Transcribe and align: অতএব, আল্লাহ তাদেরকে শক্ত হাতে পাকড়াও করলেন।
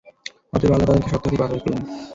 অতএব, 0.53 0.71
আল্লাহ 0.71 0.87
তাদেরকে 0.87 1.09
শক্ত 1.11 1.25
হাতে 1.25 1.37
পাকড়াও 1.39 1.61
করলেন। 1.63 1.81